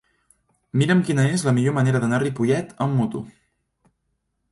Mira'm 0.81 1.03
quina 1.09 1.25
és 1.33 1.43
la 1.47 1.53
millor 1.57 1.75
manera 1.75 2.01
d'anar 2.05 2.17
a 2.21 2.23
Ripollet 2.23 2.73
amb 2.87 2.97
moto. 3.03 3.23